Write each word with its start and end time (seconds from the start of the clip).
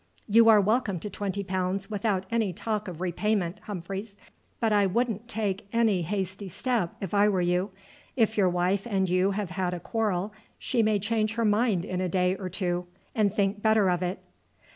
"You 0.27 0.49
are 0.49 0.59
welcome 0.59 0.99
to 1.01 1.11
twenty 1.11 1.43
pounds 1.43 1.91
without 1.91 2.25
any 2.31 2.53
talk 2.53 2.87
of 2.87 3.01
repayment, 3.01 3.59
Humphreys. 3.65 4.17
But 4.59 4.73
I 4.73 4.87
wouldn't 4.87 5.27
take 5.27 5.67
any 5.71 6.01
hasty 6.01 6.49
step 6.49 6.95
if 6.99 7.13
I 7.13 7.29
were 7.29 7.39
you. 7.39 7.69
If 8.15 8.35
your 8.35 8.49
wife 8.49 8.87
and 8.87 9.07
you 9.07 9.29
have 9.29 9.51
had 9.51 9.75
a 9.75 9.79
quarrel 9.79 10.33
she 10.57 10.81
may 10.81 10.97
change 10.97 11.35
her 11.35 11.45
mind 11.45 11.85
in 11.85 12.01
a 12.01 12.09
day 12.09 12.35
or 12.35 12.49
two, 12.49 12.87
and 13.13 13.31
think 13.31 13.61
better 13.61 13.91
of 13.91 14.01
it." 14.01 14.17